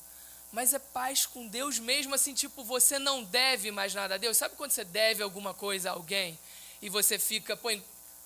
[0.52, 4.38] mas é paz com Deus mesmo, assim, tipo, você não deve mais nada a Deus.
[4.38, 6.40] Sabe quando você deve alguma coisa a alguém
[6.82, 7.70] e você fica, pô,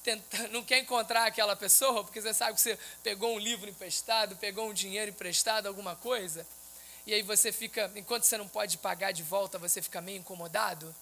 [0.03, 4.35] tenta, não quer encontrar aquela pessoa porque você sabe que você pegou um livro emprestado,
[4.37, 6.45] pegou um dinheiro emprestado, alguma coisa?
[7.09, 10.95] E aí você fica, enquanto você não pode pagar de volta, você fica meio incomodado.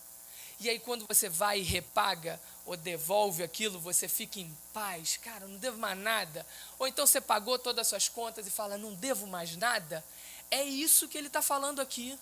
[0.58, 5.17] E aí quando você vai e repaga ou devolve aquilo, você fica em paz.
[5.17, 6.46] Cara, não devo mais nada.
[6.80, 10.02] Ou então você pagou todas as suas contas e fala, não devo mais nada.
[10.50, 12.17] É isso que ele está falando aqui.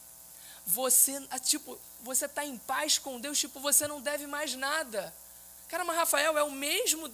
[0.66, 5.14] Você, ah, tipo, você está em paz com Deus, tipo, você não deve mais nada.
[5.68, 7.08] Cara, mas Rafael, é o mesmo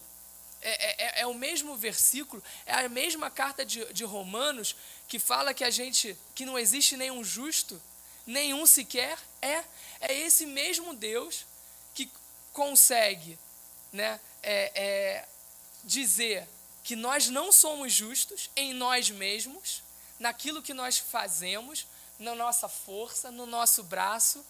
[0.61, 4.75] é, é, é, é, o mesmo versículo, é a mesma carta de, de Romanos
[5.11, 7.81] que fala que a gente, que não existe nenhum justo,
[8.25, 9.61] nenhum sequer, é,
[9.99, 11.45] é esse mesmo Deus
[11.93, 12.09] que
[12.53, 13.37] consegue
[13.91, 15.27] né, é, é,
[15.83, 16.47] dizer
[16.81, 19.83] que nós não somos justos em nós mesmos,
[20.17, 21.85] naquilo que nós fazemos,
[22.17, 24.45] na nossa força, no nosso braço,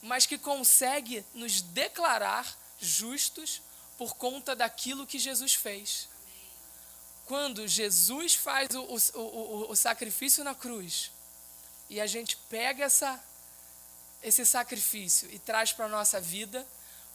[0.00, 3.60] mas que consegue nos declarar justos
[3.98, 6.08] por conta daquilo que Jesus fez.
[7.30, 11.12] Quando Jesus faz o, o, o, o sacrifício na cruz
[11.88, 13.22] e a gente pega essa,
[14.20, 16.66] esse sacrifício e traz para a nossa vida,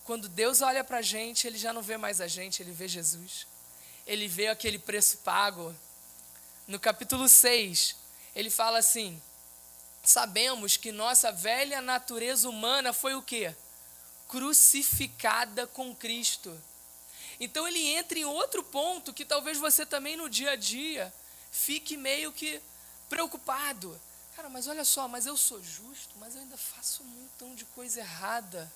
[0.05, 2.87] quando Deus olha para a gente, Ele já não vê mais a gente, Ele vê
[2.87, 3.45] Jesus.
[4.07, 5.75] Ele vê aquele preço pago.
[6.65, 7.97] No capítulo 6,
[8.33, 9.21] ele fala assim:
[10.01, 13.53] Sabemos que nossa velha natureza humana foi o quê?
[14.29, 16.57] Crucificada com Cristo.
[17.39, 21.13] Então ele entra em outro ponto que talvez você também no dia a dia
[21.51, 22.61] fique meio que
[23.09, 23.99] preocupado.
[24.35, 27.63] Cara, mas olha só, mas eu sou justo, mas eu ainda faço um montão de
[27.65, 28.71] coisa errada.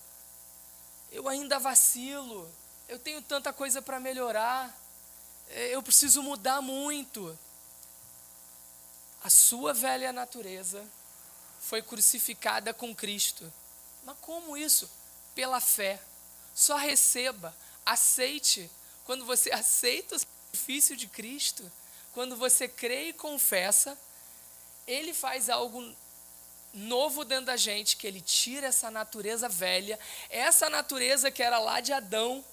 [1.12, 2.50] Eu ainda vacilo.
[2.88, 4.74] Eu tenho tanta coisa para melhorar.
[5.50, 7.38] É, eu preciso mudar muito.
[9.24, 10.86] A sua velha natureza
[11.60, 13.52] foi crucificada com Cristo.
[14.04, 14.90] Mas como isso?
[15.36, 16.02] Pela fé.
[16.56, 17.54] Só receba,
[17.92, 18.70] aceite.
[19.04, 21.70] Quando você aceita o sacrifício de Cristo,
[22.14, 23.98] quando você crê e confessa,
[24.88, 25.96] Ele faz algo
[26.74, 30.00] novo dentro da gente, que Ele tira essa natureza velha,
[30.30, 32.44] essa natureza que era lá de Adão,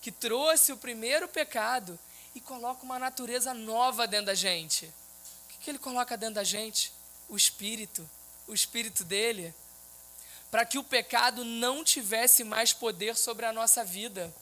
[0.00, 1.98] que trouxe o primeiro pecado,
[2.34, 4.86] e coloca uma natureza nova dentro da gente.
[4.86, 6.92] O que, Ele coloca dentro da gente?
[7.28, 8.08] O Espírito
[8.50, 9.54] o espírito dele,
[10.50, 14.34] para que o pecado não tivesse mais poder sobre a nossa vida.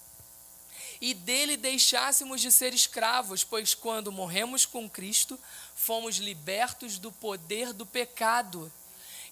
[1.00, 5.38] E dele deixássemos de ser escravos, pois quando morremos com Cristo,
[5.74, 8.72] fomos libertos do poder do pecado.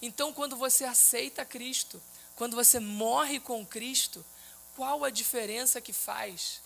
[0.01, 2.01] Então, quando você aceita Cristo,
[2.35, 4.25] quando você morre com Cristo,
[4.75, 6.61] qual a diferença que faz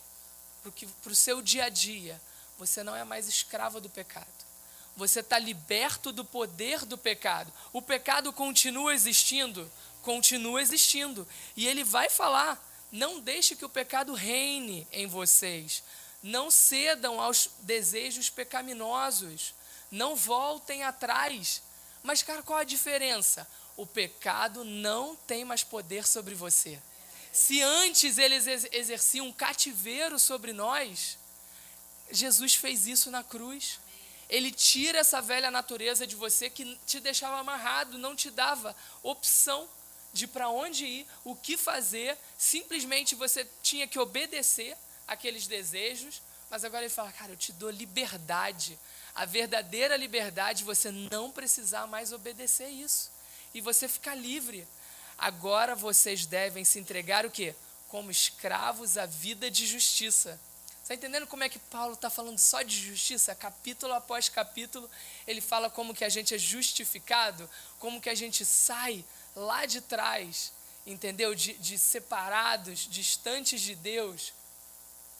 [1.01, 2.21] para o seu dia a dia?
[2.59, 4.51] Você não é mais escravo do pecado
[4.95, 7.51] você está liberto do poder do pecado.
[7.71, 9.69] O pecado continua existindo?
[10.01, 11.27] Continua existindo.
[11.55, 12.61] E ele vai falar:
[12.91, 15.83] não deixe que o pecado reine em vocês.
[16.21, 19.53] Não cedam aos desejos pecaminosos.
[19.89, 21.61] Não voltem atrás.
[22.03, 23.47] Mas, cara, qual a diferença?
[23.77, 26.79] O pecado não tem mais poder sobre você.
[27.31, 31.17] Se antes eles exerciam um cativeiro sobre nós,
[32.11, 33.79] Jesus fez isso na cruz.
[34.29, 39.67] Ele tira essa velha natureza de você que te deixava amarrado, não te dava opção
[40.13, 46.63] de para onde ir, o que fazer, simplesmente você tinha que obedecer aqueles desejos, mas
[46.63, 48.77] agora ele fala: "Cara, eu te dou liberdade,
[49.13, 53.11] a verdadeira liberdade, você não precisar mais obedecer isso
[53.53, 54.67] e você ficar livre.
[55.17, 57.53] Agora vocês devem se entregar o quê?
[57.87, 60.39] Como escravos à vida de justiça.
[60.81, 63.35] Está entendendo como é que Paulo está falando só de justiça?
[63.35, 64.89] Capítulo após capítulo,
[65.27, 69.79] ele fala como que a gente é justificado, como que a gente sai lá de
[69.79, 70.51] trás,
[70.85, 71.35] entendeu?
[71.35, 74.33] De, de separados, distantes de Deus.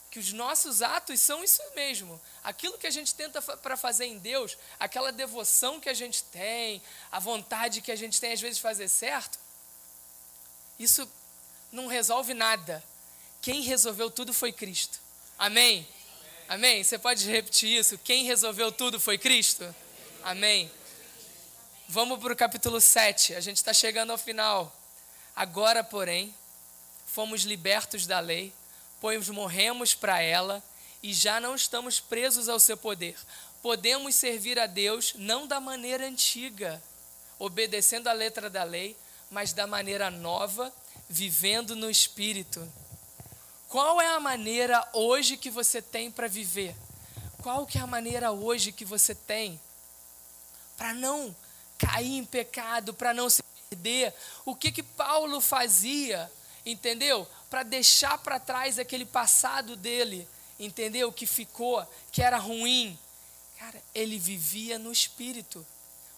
[0.09, 2.19] Que os nossos atos são isso mesmo.
[2.43, 6.81] Aquilo que a gente tenta para fazer em Deus, aquela devoção que a gente tem,
[7.09, 9.39] a vontade que a gente tem às vezes de fazer certo,
[10.77, 11.09] isso
[11.71, 12.83] não resolve nada.
[13.41, 14.99] Quem resolveu tudo foi Cristo.
[15.41, 15.87] Amém?
[16.47, 16.83] Amém?
[16.83, 17.97] Você pode repetir isso?
[17.97, 19.73] Quem resolveu tudo foi Cristo?
[20.23, 20.69] Amém.
[21.89, 23.33] Vamos para o capítulo 7.
[23.33, 24.71] A gente está chegando ao final.
[25.35, 26.31] Agora, porém,
[27.07, 28.53] fomos libertos da lei,
[28.99, 30.63] pois morremos para ela
[31.01, 33.17] e já não estamos presos ao seu poder.
[33.63, 36.79] Podemos servir a Deus não da maneira antiga,
[37.39, 38.95] obedecendo a letra da lei,
[39.31, 40.71] mas da maneira nova,
[41.09, 42.71] vivendo no Espírito.
[43.71, 46.75] Qual é a maneira hoje que você tem para viver?
[47.41, 49.57] Qual que é a maneira hoje que você tem
[50.75, 51.33] para não
[51.77, 54.13] cair em pecado, para não se perder?
[54.43, 56.29] O que que Paulo fazia,
[56.65, 57.25] entendeu?
[57.49, 60.27] Para deixar para trás aquele passado dele,
[60.59, 61.09] entendeu?
[61.09, 61.81] Que ficou,
[62.11, 62.99] que era ruim.
[63.57, 65.65] Cara, ele vivia no espírito.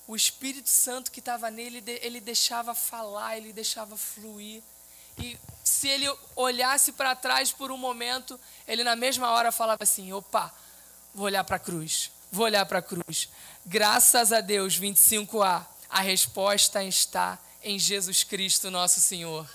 [0.08, 4.64] O Espírito Santo que estava nele, ele deixava falar, ele deixava fluir.
[5.18, 10.14] E se ele olhasse para trás por um momento, ele na mesma hora falava assim:
[10.14, 10.54] opa,
[11.14, 13.30] vou olhar para a cruz, vou olhar para a cruz.
[13.66, 19.50] Graças a Deus, 25a, a resposta está em Jesus Cristo, nosso Senhor.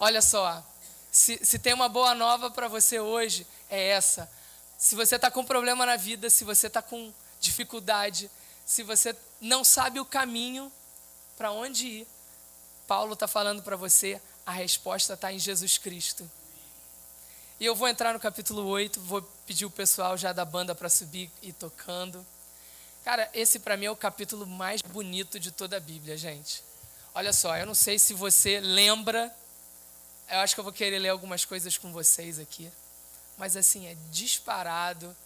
[0.00, 0.64] Olha só,
[1.10, 4.30] se, se tem uma boa nova para você hoje, é essa.
[4.78, 8.30] Se você está com problema na vida, se você está com dificuldade,
[8.64, 10.72] se você não sabe o caminho
[11.36, 12.06] para onde ir,
[12.88, 16.28] Paulo está falando para você, a resposta está em Jesus Cristo.
[17.60, 20.88] E eu vou entrar no capítulo 8, vou pedir o pessoal já da banda para
[20.88, 22.26] subir e tocando.
[23.04, 26.62] Cara, esse para mim é o capítulo mais bonito de toda a Bíblia, gente.
[27.14, 29.32] Olha só, eu não sei se você lembra.
[30.28, 32.70] Eu acho que eu vou querer ler algumas coisas com vocês aqui.
[33.36, 35.16] Mas assim, é disparado.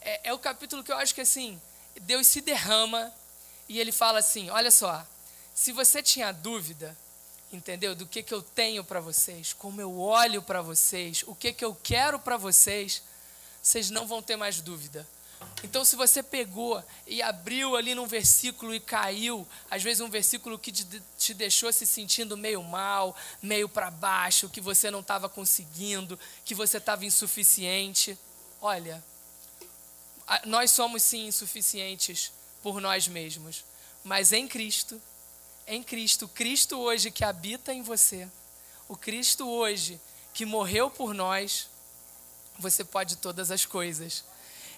[0.00, 1.60] É, é o capítulo que eu acho que assim,
[2.02, 3.12] Deus se derrama
[3.68, 5.06] e ele fala assim: olha só,
[5.54, 6.96] se você tinha dúvida,
[7.54, 7.94] entendeu?
[7.94, 11.64] Do que, que eu tenho para vocês, como eu olho para vocês, o que, que
[11.64, 13.02] eu quero para vocês,
[13.62, 15.06] vocês não vão ter mais dúvida.
[15.62, 20.58] Então, se você pegou e abriu ali num versículo e caiu, às vezes um versículo
[20.58, 26.18] que te deixou se sentindo meio mal, meio para baixo, que você não estava conseguindo,
[26.44, 28.18] que você estava insuficiente,
[28.60, 29.02] olha,
[30.44, 33.64] nós somos sim insuficientes por nós mesmos,
[34.02, 35.00] mas em Cristo,
[35.66, 38.28] em Cristo, Cristo hoje que habita em você,
[38.88, 40.00] o Cristo hoje
[40.32, 41.68] que morreu por nós,
[42.58, 44.24] você pode todas as coisas.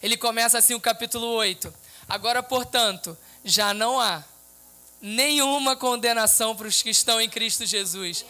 [0.02, 1.72] Ele começa assim o capítulo 8.
[2.08, 4.22] Agora, portanto, já não há
[5.00, 8.24] nenhuma condenação para os que estão em Cristo Jesus.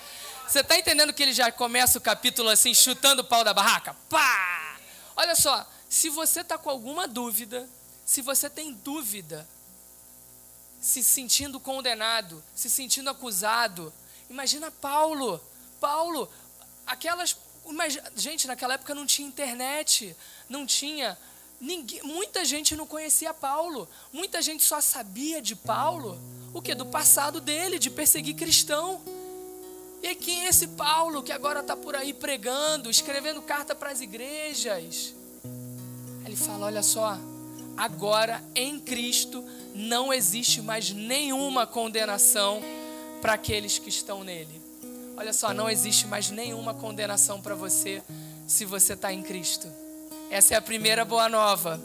[0.47, 3.95] Você está entendendo que ele já começa o capítulo assim, chutando o pau da barraca?
[4.09, 4.79] Pá!
[5.17, 7.69] Olha só, se você está com alguma dúvida,
[8.05, 9.47] se você tem dúvida
[10.87, 13.93] se sentindo condenado, se sentindo acusado.
[14.31, 15.41] Imagina Paulo.
[15.81, 16.31] Paulo,
[16.87, 17.37] aquelas.
[18.15, 20.17] Gente, naquela época não tinha internet,
[20.49, 21.19] não tinha.
[21.61, 23.89] Ninguém, muita gente não conhecia Paulo.
[24.13, 26.17] Muita gente só sabia de Paulo
[26.55, 26.73] o que?
[26.73, 29.01] Do passado dele, de perseguir cristão.
[30.01, 34.01] E quem é esse Paulo que agora está por aí pregando, escrevendo carta para as
[34.01, 35.13] igrejas?
[36.25, 37.19] Ele fala: olha só,
[37.77, 42.63] agora em Cristo não existe mais nenhuma condenação
[43.21, 44.61] para aqueles que estão nele.
[45.17, 48.03] Olha só, não existe mais nenhuma condenação para você
[48.47, 49.67] se você está em Cristo.
[50.31, 51.81] Essa é a primeira boa nova.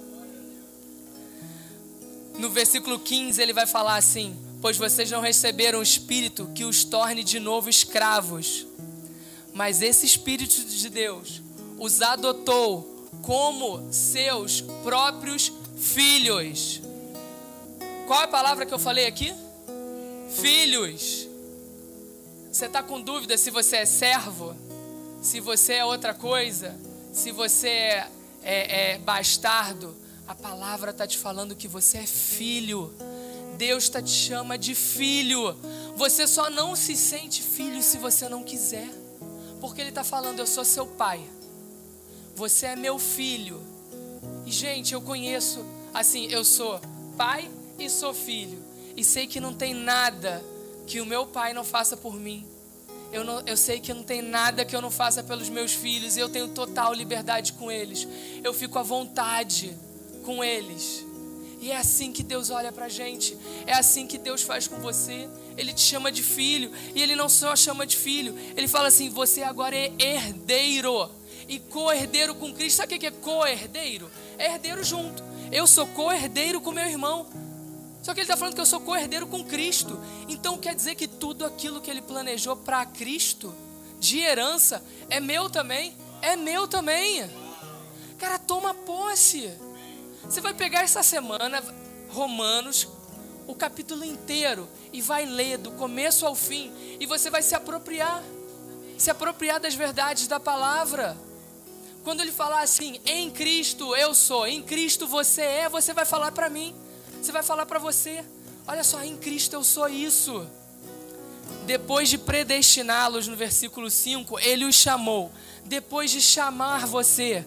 [2.37, 6.83] No versículo 15 ele vai falar assim: Pois vocês não receberam o Espírito que os
[6.83, 8.65] torne de novo escravos,
[9.53, 11.41] mas esse Espírito de Deus
[11.77, 16.81] os adotou como seus próprios filhos.
[18.07, 19.33] Qual é a palavra que eu falei aqui?
[20.29, 21.27] Filhos.
[22.51, 24.55] Você está com dúvida se você é servo?
[25.21, 26.77] Se você é outra coisa?
[27.11, 28.07] Se você é,
[28.43, 29.95] é, é bastardo?
[30.27, 32.93] A palavra está te falando que você é filho.
[33.57, 35.55] Deus tá te chama de filho.
[35.95, 38.89] Você só não se sente filho se você não quiser.
[39.59, 41.21] Porque Ele está falando, eu sou seu pai.
[42.35, 43.61] Você é meu filho.
[44.45, 45.63] E, gente, eu conheço,
[45.93, 46.79] assim, eu sou
[47.17, 48.61] pai e sou filho.
[48.95, 50.43] E sei que não tem nada
[50.85, 52.45] que o meu pai não faça por mim.
[53.11, 56.15] Eu, não, eu sei que não tem nada que eu não faça pelos meus filhos.
[56.15, 58.07] E eu tenho total liberdade com eles.
[58.43, 59.75] Eu fico à vontade
[60.23, 61.05] com eles.
[61.59, 63.37] E é assim que Deus olha pra gente.
[63.67, 65.29] É assim que Deus faz com você.
[65.57, 66.71] Ele te chama de filho.
[66.95, 68.35] E Ele não só chama de filho.
[68.55, 71.09] Ele fala assim: você agora é herdeiro.
[71.47, 72.77] E co-herdeiro com Cristo.
[72.77, 74.09] Sabe o que é co-herdeiro?
[74.37, 75.23] É herdeiro junto.
[75.51, 77.27] Eu sou co-herdeiro com meu irmão.
[78.01, 79.99] Só que ele está falando que eu sou co-herdeiro com Cristo.
[80.27, 83.53] Então quer dizer que tudo aquilo que ele planejou para Cristo,
[83.99, 85.95] de herança, é meu também.
[86.21, 87.29] É meu também.
[88.17, 89.51] Cara, toma posse.
[90.23, 91.63] Você vai pegar essa semana,
[92.09, 92.87] Romanos,
[93.47, 98.23] o capítulo inteiro, e vai ler do começo ao fim, e você vai se apropriar
[99.01, 101.17] se apropriar das verdades da palavra.
[102.03, 106.31] Quando ele falar assim, em Cristo eu sou, em Cristo você é, você vai falar
[106.31, 106.75] para mim.
[107.21, 108.23] Você vai falar para você:
[108.67, 110.47] olha só, em Cristo eu sou isso.
[111.65, 115.31] Depois de predestiná-los, no versículo 5, ele os chamou.
[115.65, 117.45] Depois de chamar você,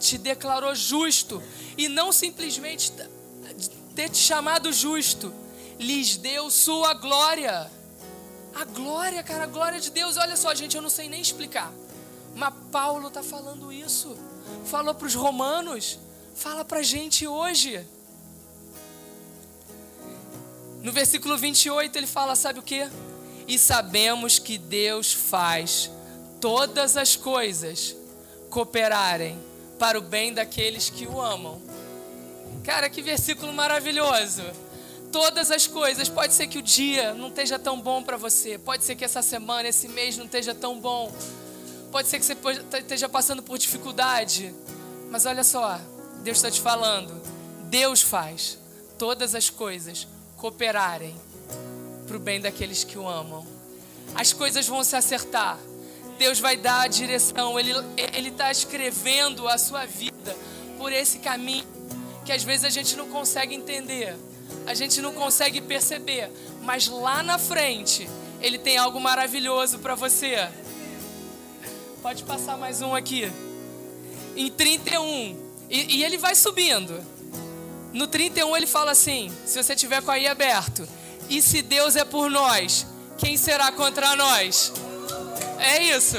[0.00, 1.40] te declarou justo.
[1.78, 2.92] E não simplesmente
[3.94, 5.32] ter te chamado justo,
[5.78, 7.70] lhes deu sua glória.
[8.54, 10.16] A glória, cara, a glória de Deus.
[10.16, 11.72] Olha só, gente, eu não sei nem explicar.
[12.34, 14.16] Mas Paulo está falando isso.
[14.64, 15.98] Falou para os romanos.
[16.34, 17.86] Fala para a gente hoje.
[20.82, 22.88] No versículo 28 ele fala: sabe o que?
[23.46, 25.90] E sabemos que Deus faz
[26.40, 27.96] todas as coisas
[28.50, 29.38] cooperarem
[29.78, 31.60] para o bem daqueles que o amam.
[32.62, 34.42] Cara, que versículo maravilhoso.
[35.12, 38.84] Todas as coisas, pode ser que o dia não esteja tão bom para você, pode
[38.84, 41.12] ser que essa semana, esse mês não esteja tão bom,
[41.94, 44.52] pode ser que você esteja passando por dificuldade,
[45.12, 45.78] mas olha só,
[46.24, 47.22] Deus está te falando,
[47.66, 48.58] Deus faz
[48.98, 51.14] todas as coisas cooperarem
[52.04, 53.46] para o bem daqueles que o amam.
[54.12, 55.56] As coisas vão se acertar.
[56.18, 57.60] Deus vai dar a direção.
[57.60, 57.70] Ele
[58.12, 60.36] ele está escrevendo a sua vida
[60.76, 61.64] por esse caminho
[62.24, 64.16] que às vezes a gente não consegue entender,
[64.66, 66.28] a gente não consegue perceber,
[66.60, 70.48] mas lá na frente Ele tem algo maravilhoso para você.
[72.04, 73.32] Pode passar mais um aqui.
[74.36, 75.38] Em 31.
[75.70, 77.02] E, e ele vai subindo.
[77.94, 80.86] No 31 ele fala assim: se você tiver com aí aberto,
[81.30, 82.86] e se Deus é por nós,
[83.16, 84.70] quem será contra nós?
[85.58, 86.18] É isso.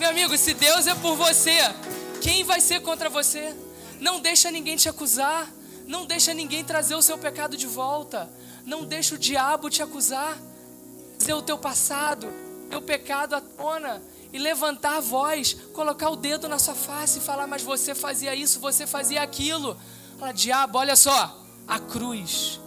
[0.00, 1.58] Meu amigo, se Deus é por você,
[2.20, 3.54] quem vai ser contra você?
[4.00, 5.48] Não deixa ninguém te acusar.
[5.86, 8.28] Não deixa ninguém trazer o seu pecado de volta.
[8.66, 10.36] Não deixa o diabo te acusar.
[11.16, 12.26] Dizer o teu passado,
[12.68, 14.02] teu pecado à tona
[14.34, 18.34] e levantar a voz, colocar o dedo na sua face e falar: Mas você fazia
[18.34, 19.76] isso, você fazia aquilo.
[20.18, 22.60] Fala, diabo, olha só, a cruz.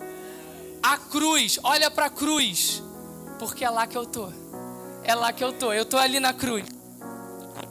[0.81, 2.81] A cruz, olha para a cruz,
[3.37, 4.29] porque é lá que eu tô.
[5.03, 5.73] É lá que eu tô.
[5.73, 6.65] Eu tô ali na cruz.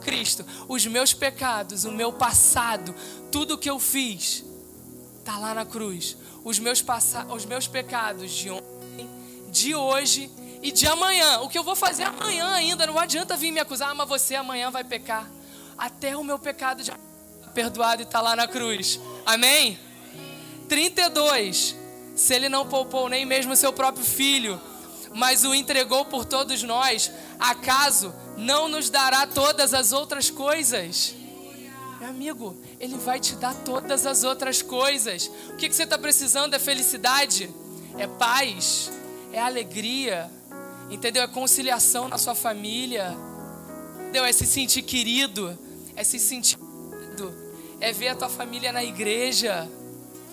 [0.01, 2.93] Cristo, os meus pecados, o meu passado,
[3.31, 4.45] tudo que eu fiz,
[5.25, 6.15] tá lá na cruz.
[6.43, 6.85] Os meus,
[7.29, 9.09] os meus pecados de ontem,
[9.49, 10.31] de hoje
[10.61, 11.39] e de amanhã.
[11.41, 14.35] O que eu vou fazer amanhã ainda, não adianta vir me acusar, ah, mas você
[14.35, 15.29] amanhã vai pecar.
[15.77, 16.95] Até o meu pecado já
[17.53, 18.99] perdoado e está lá na cruz.
[19.25, 19.79] Amém?
[20.69, 21.75] 32.
[22.15, 24.59] Se ele não poupou nem mesmo seu próprio filho,
[25.13, 31.15] mas o entregou por todos nós, acaso não nos dará todas as outras coisas?
[31.99, 35.31] Meu amigo, Ele vai te dar todas as outras coisas.
[35.49, 36.53] O que, que você está precisando?
[36.53, 37.49] É felicidade?
[37.97, 38.91] É paz?
[39.33, 40.29] É alegria?
[40.89, 41.23] Entendeu?
[41.23, 43.15] É conciliação na sua família?
[44.01, 44.25] Entendeu?
[44.25, 45.57] É se sentir querido?
[45.95, 46.57] É se sentir
[47.79, 49.69] é ver a tua família na igreja.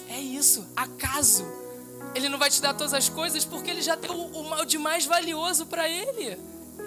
[0.08, 0.66] É isso.
[0.76, 1.44] Acaso
[2.14, 5.04] ele não vai te dar todas as coisas porque ele já deu o, de mais
[5.04, 6.38] valioso para ele.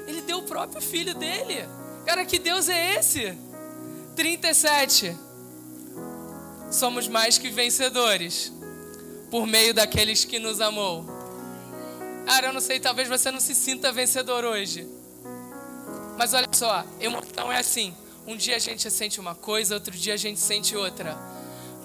[0.07, 1.67] Ele deu o próprio filho dele.
[2.05, 3.37] Cara, que Deus é esse?
[4.15, 5.15] 37.
[6.71, 8.51] Somos mais que vencedores
[9.29, 11.05] por meio daqueles que nos amou.
[12.27, 14.85] Cara, eu não sei, talvez você não se sinta vencedor hoje.
[16.17, 17.95] Mas olha só, emoção é assim.
[18.27, 21.17] Um dia a gente sente uma coisa, outro dia a gente sente outra.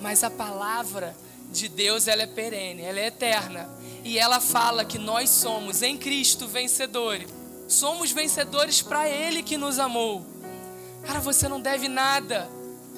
[0.01, 1.17] Mas a palavra
[1.53, 3.71] de Deus, ela é perene, ela é eterna.
[4.03, 7.31] E ela fala que nós somos em Cristo vencedores.
[7.69, 10.27] Somos vencedores para Ele que nos amou.
[11.07, 12.51] Cara, você não deve nada.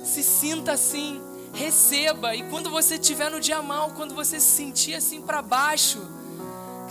[0.02, 1.20] Se sinta assim,
[1.52, 2.34] receba.
[2.34, 6.13] E quando você estiver no dia mal, quando você se sentir assim para baixo,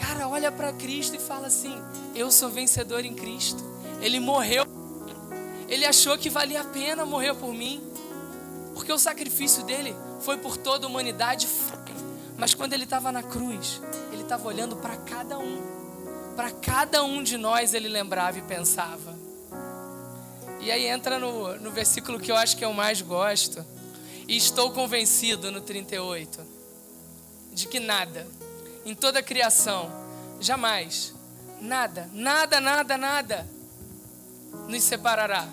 [0.06, 1.76] cara, olha para Cristo e fala assim:
[2.14, 3.64] Eu sou vencedor em Cristo.
[4.02, 4.66] Ele morreu
[5.74, 7.82] ele achou que valia a pena morrer por mim,
[8.76, 11.48] porque o sacrifício dele foi por toda a humanidade.
[12.38, 13.82] Mas quando ele estava na cruz,
[14.12, 15.62] ele estava olhando para cada um,
[16.36, 19.18] para cada um de nós ele lembrava e pensava.
[20.60, 23.66] E aí entra no, no versículo que eu acho que eu mais gosto.
[24.28, 26.40] E estou convencido no 38
[27.52, 28.28] de que nada,
[28.86, 29.92] em toda a criação,
[30.40, 31.14] jamais,
[31.62, 33.48] nada, nada, nada, nada,
[34.68, 35.48] nos separará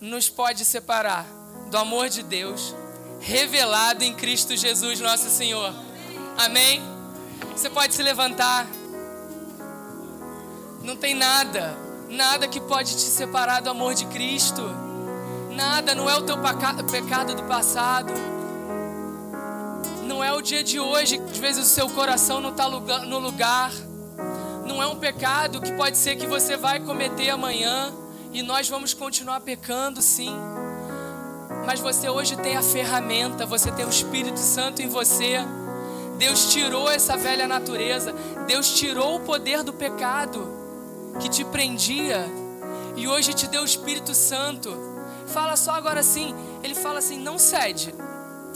[0.00, 1.26] nos pode separar
[1.70, 2.74] do amor de Deus
[3.20, 5.72] revelado em Cristo Jesus, nosso Senhor.
[6.36, 6.82] Amém?
[7.52, 8.66] Você pode se levantar.
[10.82, 11.76] Não tem nada,
[12.08, 14.62] nada que pode te separar do amor de Cristo.
[15.50, 18.12] Nada, não é o teu pecado do passado.
[20.36, 23.72] O dia de hoje às vezes o seu coração não está no lugar.
[24.66, 27.90] Não é um pecado que pode ser que você vai cometer amanhã
[28.34, 30.36] e nós vamos continuar pecando, sim.
[31.64, 35.38] Mas você hoje tem a ferramenta, você tem o Espírito Santo em você.
[36.18, 38.14] Deus tirou essa velha natureza,
[38.46, 40.46] Deus tirou o poder do pecado
[41.18, 42.26] que te prendia
[42.94, 44.70] e hoje te deu o Espírito Santo.
[45.28, 47.94] Fala só agora assim, ele fala assim: não cede,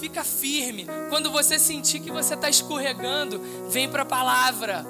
[0.01, 0.87] fica firme.
[1.11, 4.87] Quando você sentir que você está escorregando, vem para a palavra,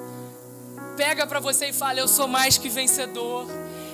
[0.96, 3.46] pega para você e fala: eu sou mais que vencedor.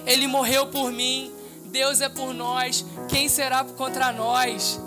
[0.07, 1.33] Ele morreu por mim,
[1.65, 2.85] Deus é por nós.
[3.09, 4.79] Quem será contra nós?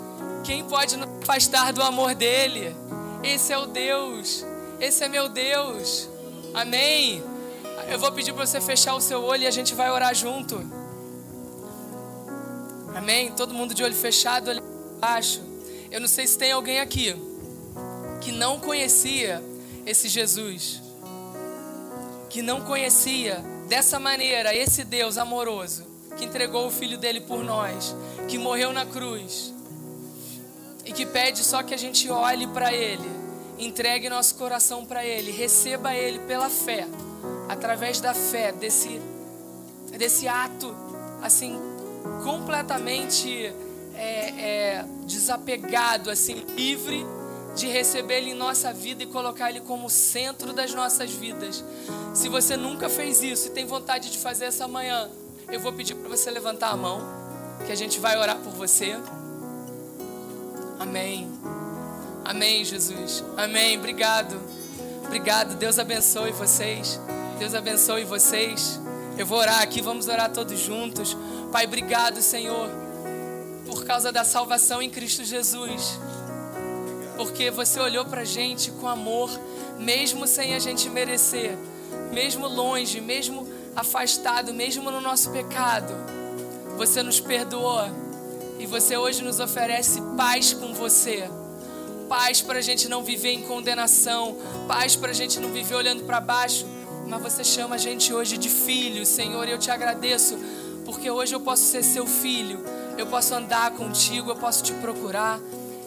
[0.44, 2.74] Quem pode nos afastar do amor dele?
[3.22, 4.46] Esse é o Deus,
[4.78, 6.08] esse é meu Deus.
[6.54, 7.22] Amém.
[7.88, 10.56] Eu vou pedir para você fechar o seu olho e a gente vai orar junto.
[12.94, 13.32] Amém.
[13.32, 14.62] Todo mundo de olho fechado, olho
[15.00, 15.49] baixo.
[15.90, 17.16] Eu não sei se tem alguém aqui
[18.20, 19.42] que não conhecia
[19.84, 20.80] esse Jesus,
[22.28, 25.84] que não conhecia dessa maneira, esse Deus amoroso,
[26.16, 27.94] que entregou o filho dele por nós,
[28.28, 29.52] que morreu na cruz,
[30.84, 33.10] e que pede só que a gente olhe para ele,
[33.58, 36.86] entregue nosso coração para ele, receba ele pela fé,
[37.48, 39.00] através da fé, desse,
[39.98, 40.72] desse ato,
[41.20, 41.58] assim,
[42.22, 43.52] completamente
[44.00, 47.04] é, é, desapegado, assim, livre
[47.54, 51.62] de receber Ele em nossa vida e colocar Ele como centro das nossas vidas.
[52.14, 55.10] Se você nunca fez isso e tem vontade de fazer essa manhã,
[55.52, 57.02] eu vou pedir para você levantar a mão,
[57.66, 58.96] que a gente vai orar por você.
[60.78, 61.28] Amém.
[62.24, 63.22] Amém, Jesus.
[63.36, 63.76] Amém.
[63.76, 64.40] Obrigado.
[65.04, 65.56] Obrigado.
[65.56, 66.98] Deus abençoe vocês.
[67.38, 68.80] Deus abençoe vocês.
[69.18, 71.14] Eu vou orar aqui, vamos orar todos juntos.
[71.52, 72.70] Pai, obrigado, Senhor,
[73.70, 75.98] por causa da salvação em Cristo Jesus
[77.20, 79.28] porque você olhou para a gente com amor,
[79.78, 81.54] mesmo sem a gente merecer,
[82.10, 83.46] mesmo longe, mesmo
[83.76, 85.92] afastado, mesmo no nosso pecado.
[86.78, 87.84] Você nos perdoou
[88.58, 91.28] e você hoje nos oferece paz com você.
[92.08, 96.04] Paz para a gente não viver em condenação, paz para a gente não viver olhando
[96.04, 96.64] para baixo,
[97.06, 100.38] mas você chama a gente hoje de filho, Senhor, e eu te agradeço,
[100.86, 102.64] porque hoje eu posso ser seu filho,
[103.00, 105.40] eu posso andar contigo, eu posso te procurar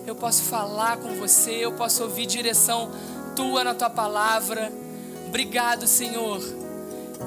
[0.06, 2.92] eu posso falar com você, eu posso ouvir direção
[3.36, 4.72] tua na tua palavra.
[5.28, 6.42] Obrigado, Senhor.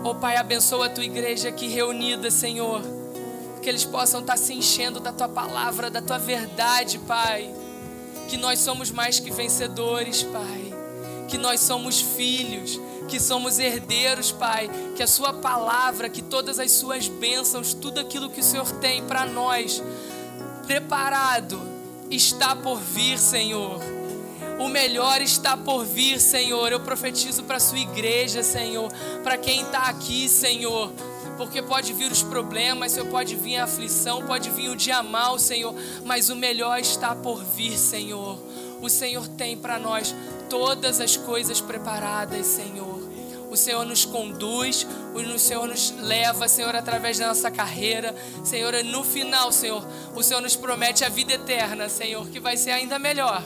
[0.05, 2.83] Oh Pai, abençoa a tua igreja aqui reunida, Senhor.
[3.63, 7.51] Que eles possam estar se enchendo da tua palavra, da tua verdade, Pai.
[8.29, 10.75] Que nós somos mais que vencedores, Pai.
[11.29, 14.71] Que nós somos filhos, que somos herdeiros, Pai.
[14.95, 19.03] Que a Sua palavra, que todas as Suas bênçãos, tudo aquilo que o Senhor tem
[19.05, 19.83] para nós,
[20.67, 21.61] preparado
[22.11, 23.81] está por vir, Senhor.
[24.59, 26.73] O melhor está por vir, Senhor.
[26.73, 28.91] Eu profetizo para a sua igreja, Senhor.
[29.23, 30.93] Para quem está aqui, Senhor.
[31.37, 35.39] Porque pode vir os problemas, Senhor, pode vir a aflição, pode vir o dia mal,
[35.39, 35.75] Senhor.
[36.05, 38.39] Mas o melhor está por vir, Senhor.
[38.81, 40.15] O Senhor tem para nós
[40.49, 42.96] todas as coisas preparadas, Senhor.
[43.57, 48.15] O Senhor nos conduz, o Senhor nos leva, Senhor, através da nossa carreira.
[48.45, 49.83] Senhor, no final, Senhor,
[50.15, 53.43] o Senhor nos promete a vida eterna, Senhor, que vai ser ainda melhor.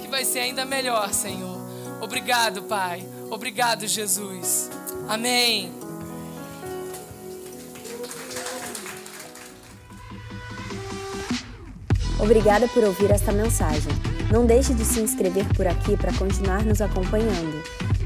[0.00, 1.58] Que vai ser ainda melhor, Senhor.
[2.00, 3.04] Obrigado, Pai.
[3.32, 4.70] Obrigado, Jesus.
[5.08, 5.72] Amém.
[12.20, 13.90] Obrigada por ouvir esta mensagem.
[14.30, 17.87] Não deixe de se inscrever por aqui para continuar nos acompanhando.